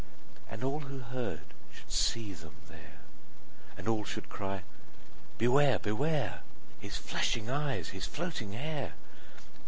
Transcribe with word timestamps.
And 0.49 0.63
all 0.63 0.79
who 0.79 0.97
heard 0.97 1.53
should 1.71 1.91
see 1.91 2.33
them 2.33 2.55
there, 2.69 3.01
And 3.77 3.87
all 3.87 4.03
should 4.03 4.29
cry, 4.29 4.63
Beware! 5.37 5.77
Beware! 5.77 6.41
His 6.79 6.97
flashing 6.97 7.51
eyes, 7.51 7.89
his 7.89 8.07
floating 8.07 8.53
hair! 8.53 8.93